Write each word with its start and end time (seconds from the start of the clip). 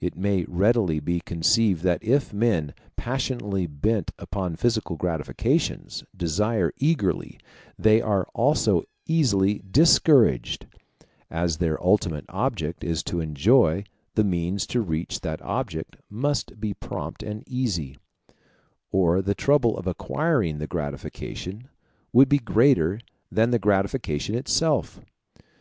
It 0.00 0.16
may 0.16 0.44
readily 0.48 0.98
be 0.98 1.20
conceived 1.20 1.84
that 1.84 2.02
if 2.02 2.32
men, 2.32 2.74
passionately 2.96 3.68
bent 3.68 4.10
upon 4.18 4.56
physical 4.56 4.96
gratifications, 4.96 6.02
desire 6.16 6.72
eagerly, 6.78 7.38
they 7.78 8.00
are 8.02 8.26
also 8.34 8.82
easily 9.06 9.62
discouraged: 9.70 10.66
as 11.30 11.58
their 11.58 11.80
ultimate 11.80 12.24
object 12.30 12.82
is 12.82 13.04
to 13.04 13.20
enjoy, 13.20 13.84
the 14.16 14.24
means 14.24 14.66
to 14.66 14.80
reach 14.80 15.20
that 15.20 15.40
object 15.40 15.94
must 16.10 16.58
be 16.60 16.74
prompt 16.74 17.22
and 17.22 17.44
easy, 17.46 17.96
or 18.90 19.22
the 19.22 19.36
trouble 19.36 19.78
of 19.78 19.86
acquiring 19.86 20.58
the 20.58 20.66
gratification 20.66 21.68
would 22.12 22.28
be 22.28 22.38
greater 22.40 22.98
than 23.30 23.50
the 23.52 23.58
gratification 23.60 24.34
itself. 24.34 25.00